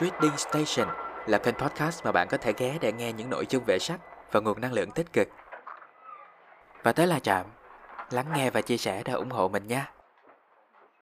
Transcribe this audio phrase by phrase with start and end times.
[0.00, 0.88] Trading Station
[1.26, 4.00] là kênh podcast mà bạn có thể ghé để nghe những nội dung về sách
[4.32, 5.28] và nguồn năng lượng tích cực.
[6.82, 7.46] Và tới là chạm,
[8.10, 9.92] lắng nghe và chia sẻ để ủng hộ mình nha.